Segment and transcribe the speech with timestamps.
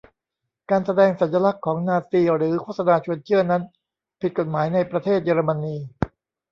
[0.69, 3.61] การแสดงสัญลักษณ์ของนาซีหรือโฆษณาชวนเชื่อนั้น
[4.19, 5.75] ผิดกฎหมายในประเทศเยอรมนี